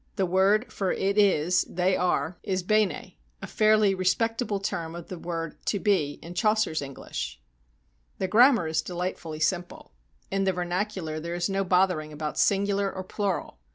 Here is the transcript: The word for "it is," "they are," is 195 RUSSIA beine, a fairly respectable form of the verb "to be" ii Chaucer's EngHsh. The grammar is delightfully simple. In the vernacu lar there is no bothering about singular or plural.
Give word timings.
The 0.15 0.25
word 0.25 0.73
for 0.73 0.91
"it 0.91 1.15
is," 1.19 1.61
"they 1.69 1.95
are," 1.95 2.39
is 2.41 2.63
195 2.63 3.03
RUSSIA 3.03 3.11
beine, 3.11 3.15
a 3.39 3.45
fairly 3.45 3.93
respectable 3.93 4.59
form 4.59 4.95
of 4.95 5.09
the 5.09 5.17
verb 5.17 5.57
"to 5.65 5.77
be" 5.79 6.19
ii 6.23 6.33
Chaucer's 6.33 6.81
EngHsh. 6.81 7.35
The 8.17 8.27
grammar 8.27 8.65
is 8.65 8.81
delightfully 8.81 9.39
simple. 9.41 9.93
In 10.31 10.43
the 10.45 10.53
vernacu 10.53 11.03
lar 11.03 11.19
there 11.19 11.35
is 11.35 11.51
no 11.51 11.63
bothering 11.63 12.11
about 12.11 12.39
singular 12.39 12.91
or 12.91 13.03
plural. 13.03 13.59